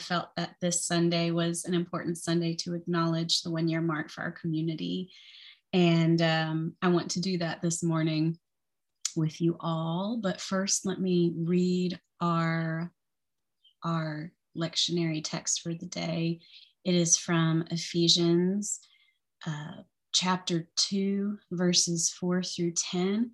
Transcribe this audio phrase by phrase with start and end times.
[0.00, 4.22] felt that this Sunday was an important Sunday to acknowledge the one year mark for
[4.22, 5.10] our community.
[5.72, 8.38] And um, I want to do that this morning
[9.16, 10.18] with you all.
[10.20, 12.92] But first, let me read our,
[13.84, 16.40] our lectionary text for the day.
[16.84, 18.80] It is from Ephesians
[19.46, 19.82] uh,
[20.12, 23.30] chapter 2, verses 4 through 10.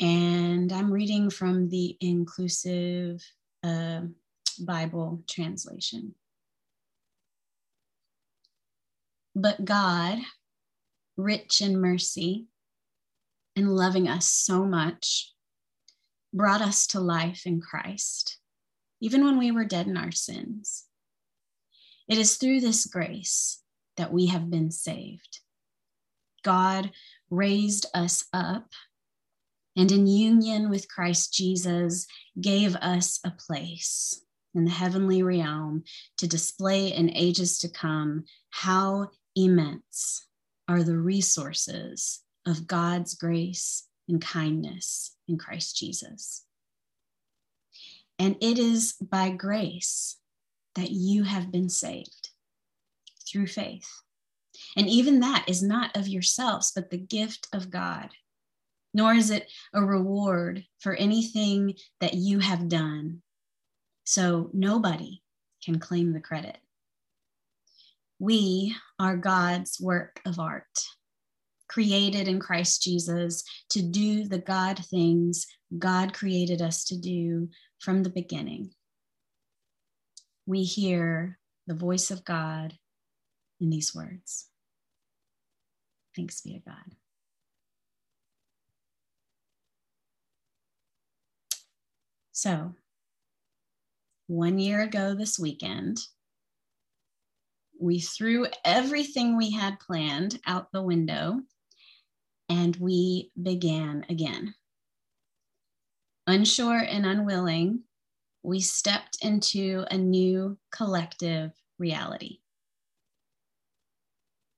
[0.00, 3.22] And I'm reading from the inclusive
[3.62, 4.02] uh,
[4.60, 6.14] Bible translation.
[9.34, 10.18] But God,
[11.16, 12.46] rich in mercy
[13.56, 15.32] and loving us so much,
[16.32, 18.38] brought us to life in Christ,
[19.00, 20.84] even when we were dead in our sins.
[22.08, 23.62] It is through this grace
[23.96, 25.40] that we have been saved.
[26.42, 26.90] God
[27.30, 28.66] raised us up
[29.76, 32.06] and in union with Christ Jesus
[32.40, 34.22] gave us a place
[34.54, 35.84] in the heavenly realm
[36.18, 40.26] to display in ages to come how immense
[40.68, 46.44] are the resources of God's grace and kindness in Christ Jesus.
[48.18, 50.16] And it is by grace
[50.74, 52.30] that you have been saved
[53.28, 53.88] through faith.
[54.76, 58.10] And even that is not of yourselves, but the gift of God.
[58.92, 63.22] Nor is it a reward for anything that you have done.
[64.10, 65.22] So nobody
[65.64, 66.58] can claim the credit.
[68.18, 70.84] We are God's work of art,
[71.68, 75.46] created in Christ Jesus to do the God things
[75.78, 78.72] God created us to do from the beginning.
[80.44, 81.38] We hear
[81.68, 82.74] the voice of God
[83.60, 84.48] in these words.
[86.16, 86.96] Thanks be to God.
[92.32, 92.74] So,
[94.30, 95.98] one year ago this weekend,
[97.80, 101.40] we threw everything we had planned out the window
[102.48, 104.54] and we began again.
[106.28, 107.82] Unsure and unwilling,
[108.44, 112.38] we stepped into a new collective reality.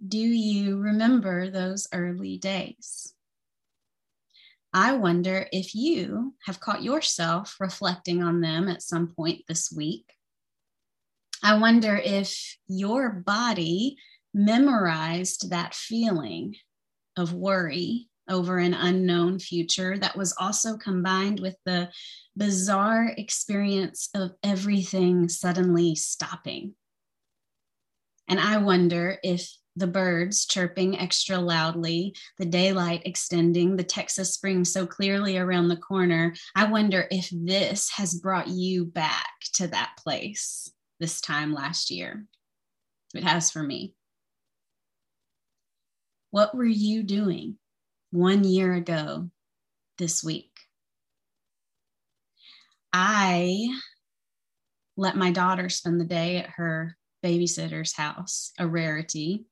[0.07, 3.15] Do you remember those early days?
[4.75, 10.11] I wonder if you have caught yourself reflecting on them at some point this week.
[11.43, 13.97] I wonder if your body
[14.33, 16.55] memorized that feeling
[17.17, 21.91] of worry over an unknown future that was also combined with the
[22.37, 26.75] bizarre experience of everything suddenly stopping.
[28.29, 34.65] And I wonder if the birds chirping extra loudly, the daylight extending, the Texas spring
[34.65, 36.35] so clearly around the corner.
[36.55, 42.27] I wonder if this has brought you back to that place this time last year.
[43.15, 43.95] It has for me.
[46.31, 47.57] What were you doing
[48.11, 49.31] one year ago
[49.99, 50.51] this week?
[52.93, 53.69] I
[54.97, 59.47] let my daughter spend the day at her babysitter's house, a rarity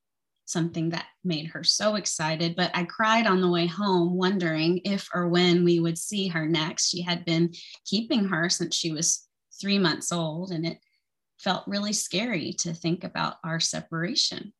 [0.51, 2.55] something that made her so excited.
[2.55, 6.47] But I cried on the way home, wondering if or when we would see her
[6.47, 6.89] next.
[6.89, 7.53] She had been
[7.85, 9.27] keeping her since she was
[9.59, 10.79] three months old, and it
[11.39, 14.53] felt really scary to think about our separation.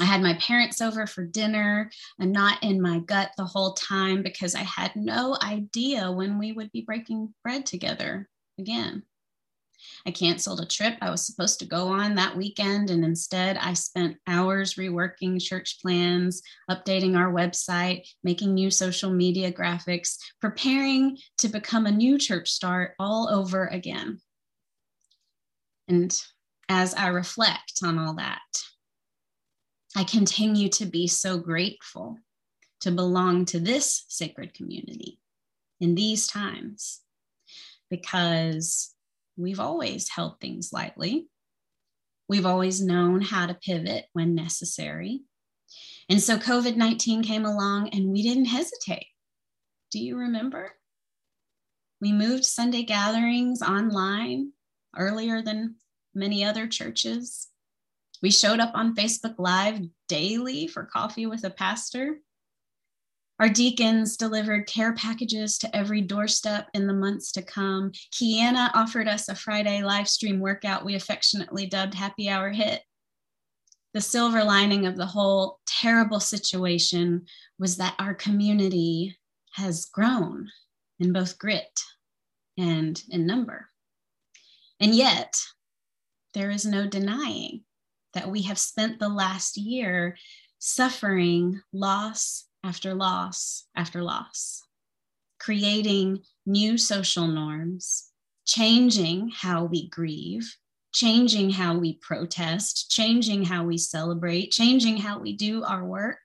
[0.00, 4.22] I had my parents over for dinner, and knot in my gut the whole time
[4.22, 9.02] because I had no idea when we would be breaking bread together again.
[10.06, 13.74] I canceled a trip I was supposed to go on that weekend, and instead I
[13.74, 21.48] spent hours reworking church plans, updating our website, making new social media graphics, preparing to
[21.48, 24.20] become a new church start all over again.
[25.88, 26.14] And
[26.68, 28.40] as I reflect on all that,
[29.94, 32.18] I continue to be so grateful
[32.80, 35.20] to belong to this sacred community
[35.80, 37.00] in these times
[37.90, 38.94] because
[39.36, 41.26] we've always held things lightly.
[42.28, 45.22] We've always known how to pivot when necessary.
[46.08, 49.06] And so COVID 19 came along and we didn't hesitate.
[49.90, 50.72] Do you remember?
[52.00, 54.52] We moved Sunday gatherings online
[54.96, 55.76] earlier than
[56.14, 57.48] many other churches.
[58.22, 62.18] We showed up on Facebook Live daily for coffee with a pastor.
[63.40, 67.92] Our deacons delivered care packages to every doorstep in the months to come.
[68.12, 72.78] Kiana offered us a Friday live stream workout we affectionately dubbed Happy Hour HIIT.
[73.94, 77.26] The silver lining of the whole terrible situation
[77.58, 79.18] was that our community
[79.54, 80.48] has grown
[81.00, 81.80] in both grit
[82.56, 83.68] and in number.
[84.80, 85.36] And yet,
[86.34, 87.64] there is no denying
[88.14, 90.16] that we have spent the last year
[90.58, 94.62] suffering loss after loss after loss,
[95.38, 98.10] creating new social norms,
[98.46, 100.56] changing how we grieve,
[100.92, 106.18] changing how we protest, changing how we celebrate, changing how we do our work,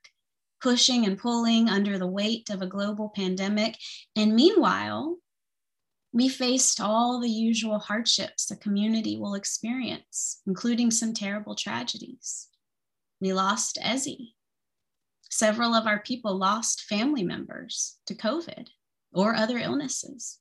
[0.60, 3.76] pushing and pulling under the weight of a global pandemic.
[4.14, 5.16] And meanwhile,
[6.12, 12.48] we faced all the usual hardships a community will experience, including some terrible tragedies.
[13.20, 14.34] We lost Ezzy.
[15.30, 18.68] Several of our people lost family members to COVID
[19.12, 20.38] or other illnesses.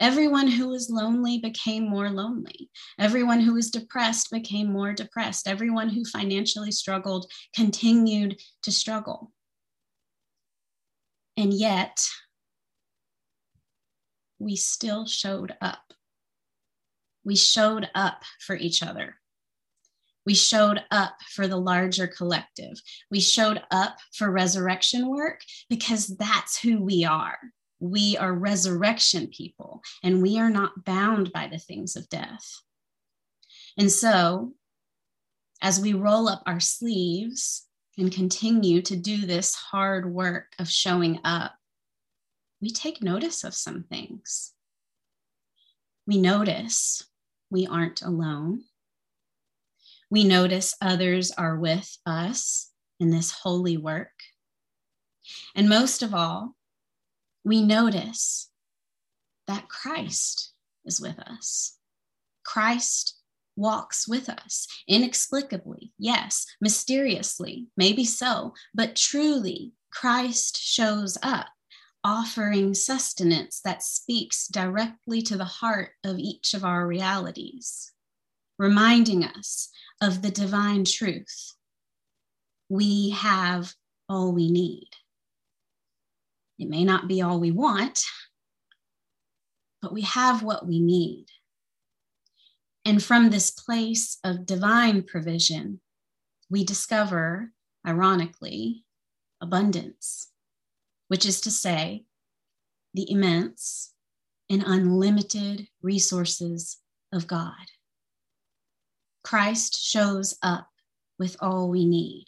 [0.00, 2.70] Everyone who was lonely became more lonely.
[2.98, 5.46] Everyone who was depressed became more depressed.
[5.46, 9.32] Everyone who financially struggled continued to struggle.
[11.36, 12.06] And yet,
[14.38, 15.92] we still showed up.
[17.24, 19.16] We showed up for each other.
[20.26, 22.80] We showed up for the larger collective.
[23.10, 27.38] We showed up for resurrection work because that's who we are.
[27.80, 32.62] We are resurrection people and we are not bound by the things of death.
[33.76, 34.54] And so,
[35.60, 37.66] as we roll up our sleeves
[37.98, 41.54] and continue to do this hard work of showing up,
[42.60, 44.52] we take notice of some things.
[46.06, 47.02] We notice
[47.50, 48.64] we aren't alone.
[50.14, 52.70] We notice others are with us
[53.00, 54.12] in this holy work.
[55.56, 56.54] And most of all,
[57.42, 58.48] we notice
[59.48, 60.52] that Christ
[60.84, 61.78] is with us.
[62.44, 63.18] Christ
[63.56, 71.48] walks with us inexplicably, yes, mysteriously, maybe so, but truly, Christ shows up
[72.04, 77.90] offering sustenance that speaks directly to the heart of each of our realities,
[78.60, 79.70] reminding us
[80.00, 81.54] of the divine truth.
[82.68, 83.74] We have
[84.08, 84.88] all we need.
[86.58, 88.04] It may not be all we want,
[89.82, 91.26] but we have what we need.
[92.84, 95.80] And from this place of divine provision,
[96.50, 97.52] we discover,
[97.86, 98.84] ironically,
[99.40, 100.28] abundance
[101.08, 102.04] which is to say,
[102.94, 103.92] the immense
[104.50, 106.78] and unlimited resources
[107.12, 107.52] of God.
[109.24, 110.68] Christ shows up
[111.18, 112.26] with all we need,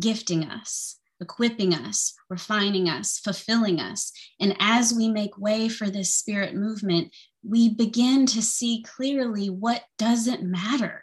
[0.00, 4.12] gifting us, equipping us, refining us, fulfilling us.
[4.40, 9.84] And as we make way for this spirit movement, we begin to see clearly what
[9.98, 11.02] doesn't matter.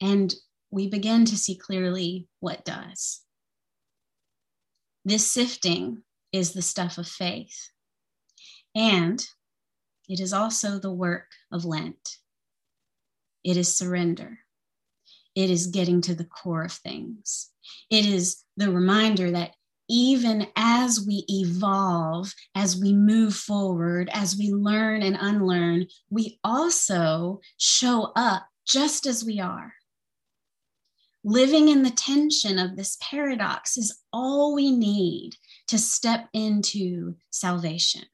[0.00, 0.34] And
[0.70, 3.22] we begin to see clearly what does.
[5.04, 6.02] This sifting
[6.32, 7.70] is the stuff of faith.
[8.74, 9.24] And
[10.08, 12.18] it is also the work of Lent.
[13.44, 14.38] It is surrender.
[15.34, 17.50] It is getting to the core of things.
[17.90, 19.54] It is the reminder that
[19.88, 27.40] even as we evolve, as we move forward, as we learn and unlearn, we also
[27.58, 29.74] show up just as we are.
[31.24, 38.04] Living in the tension of this paradox is all we need to step into salvation.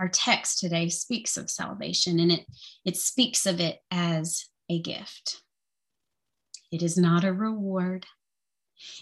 [0.00, 2.46] Our text today speaks of salvation and it,
[2.86, 5.42] it speaks of it as a gift.
[6.72, 8.06] It is not a reward.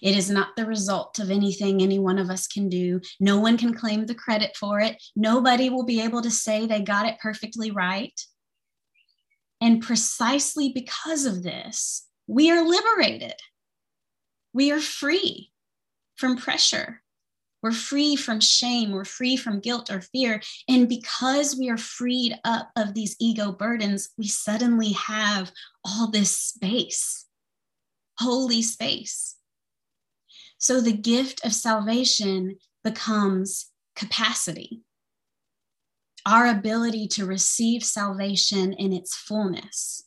[0.02, 3.00] It is not the result of anything any one of us can do.
[3.20, 5.00] No one can claim the credit for it.
[5.14, 8.20] Nobody will be able to say they got it perfectly right.
[9.60, 13.34] And precisely because of this, we are liberated.
[14.52, 15.52] We are free
[16.16, 17.02] from pressure.
[17.62, 18.92] We're free from shame.
[18.92, 20.40] We're free from guilt or fear.
[20.68, 25.50] And because we are freed up of these ego burdens, we suddenly have
[25.84, 27.26] all this space,
[28.18, 29.36] holy space.
[30.58, 34.82] So the gift of salvation becomes capacity
[36.26, 40.04] our ability to receive salvation in its fullness,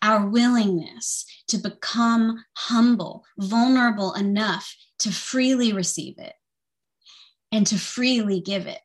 [0.00, 6.32] our willingness to become humble, vulnerable enough to freely receive it
[7.54, 8.80] and to freely give it,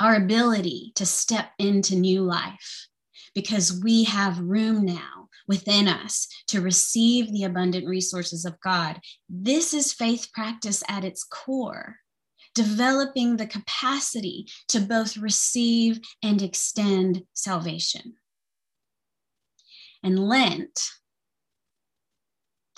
[0.00, 2.88] our ability to step into new life
[3.34, 8.98] because we have room now within us to receive the abundant resources of God.
[9.28, 11.96] This is faith practice at its core
[12.54, 18.14] developing the capacity to both receive and extend salvation.
[20.02, 20.80] And Lent,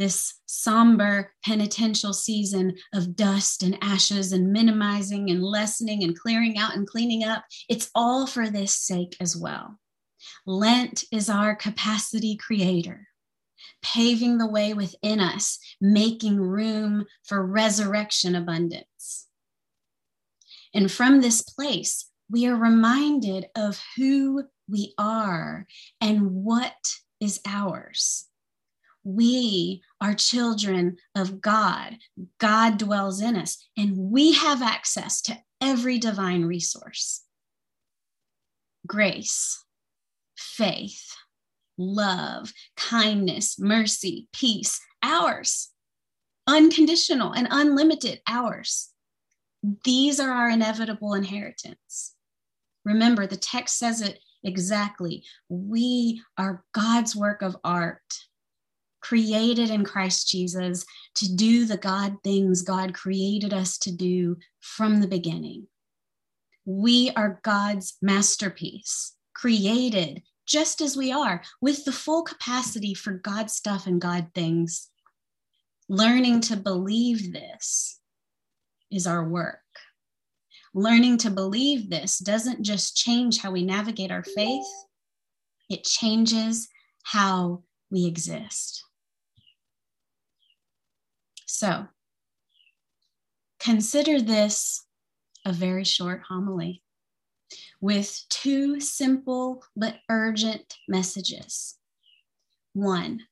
[0.01, 6.75] this somber penitential season of dust and ashes and minimizing and lessening and clearing out
[6.75, 9.79] and cleaning up, it's all for this sake as well.
[10.47, 13.09] Lent is our capacity creator,
[13.83, 19.27] paving the way within us, making room for resurrection abundance.
[20.73, 25.67] And from this place, we are reminded of who we are
[26.01, 28.29] and what is ours.
[29.05, 31.97] We are children of God.
[32.39, 37.25] God dwells in us, and we have access to every divine resource
[38.87, 39.65] grace,
[40.37, 41.15] faith,
[41.79, 45.71] love, kindness, mercy, peace, ours,
[46.47, 48.91] unconditional and unlimited, ours.
[49.85, 52.15] These are our inevitable inheritance.
[52.85, 55.25] Remember, the text says it exactly.
[55.49, 58.01] We are God's work of art,
[59.01, 60.85] created in Christ Jesus
[61.17, 65.67] to do the God things God created us to do from the beginning.
[66.65, 73.51] We are God's masterpiece, created just as we are, with the full capacity for God
[73.51, 74.91] stuff and God things.
[75.89, 78.01] Learning to believe this
[78.91, 79.59] is our work.
[80.75, 84.67] Learning to believe this doesn't just change how we navigate our faith,
[85.69, 86.69] it changes
[87.05, 88.85] how we exist.
[91.53, 91.89] So,
[93.59, 94.87] consider this
[95.45, 96.85] a very short homily
[97.81, 101.75] with two simple but urgent messages.
[102.73, 103.23] One,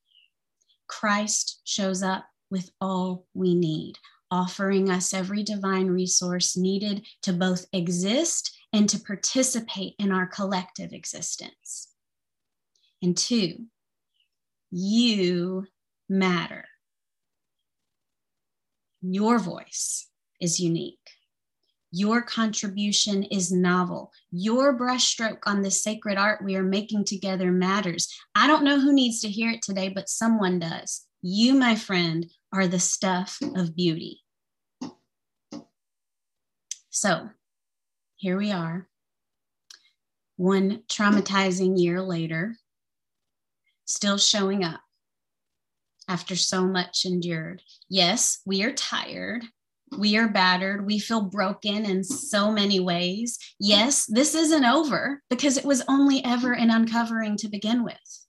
[0.87, 3.95] Christ shows up with all we need,
[4.29, 10.91] offering us every divine resource needed to both exist and to participate in our collective
[10.91, 11.87] existence.
[13.01, 13.67] And two,
[14.71, 15.67] you
[16.09, 16.65] matter.
[19.01, 20.07] Your voice
[20.41, 20.97] is unique.
[21.91, 24.11] Your contribution is novel.
[24.31, 28.13] Your brushstroke on the sacred art we are making together matters.
[28.35, 31.07] I don't know who needs to hear it today, but someone does.
[31.21, 34.21] You, my friend, are the stuff of beauty.
[36.89, 37.29] So
[38.17, 38.87] here we are,
[40.35, 42.57] one traumatizing year later,
[43.85, 44.81] still showing up
[46.09, 47.61] after so much endured.
[47.87, 49.43] Yes, we are tired.
[49.97, 50.85] We are battered.
[50.85, 53.37] We feel broken in so many ways.
[53.59, 58.25] Yes, this isn't over because it was only ever an uncovering to begin with.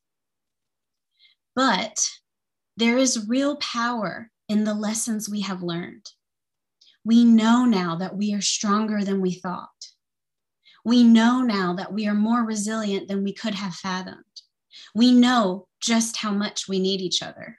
[1.57, 2.07] But
[2.77, 6.07] there is real power in the lessons we have learned.
[7.05, 9.69] We know now that we are stronger than we thought.
[10.85, 14.25] We know now that we are more resilient than we could have fathomed.
[14.95, 17.59] We know just how much we need each other.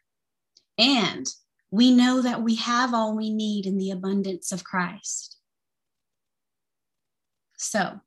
[0.82, 1.28] And
[1.70, 5.38] we know that we have all we need in the abundance of Christ.
[7.56, 8.02] So,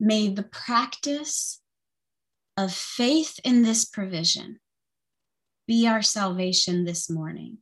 [0.00, 1.60] may the practice
[2.56, 4.58] of faith in this provision
[5.68, 7.58] be our salvation this morning.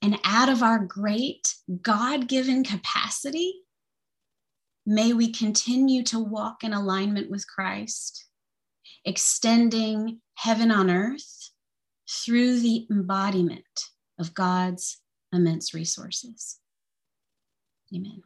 [0.00, 3.56] And out of our great God given capacity,
[4.86, 8.24] may we continue to walk in alignment with Christ,
[9.04, 11.51] extending heaven on earth
[12.12, 13.88] through the embodiment
[14.18, 15.00] of God's
[15.32, 16.58] immense resources.
[17.94, 18.22] Amen.